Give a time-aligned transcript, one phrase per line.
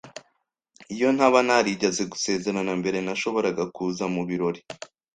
[0.93, 4.61] Iyo ntaba narigeze gusezerana mbere, nashoboraga kuza mubirori.